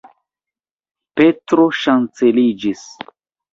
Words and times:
Petro 1.21 1.67
ŝanceliĝis. 1.83 2.85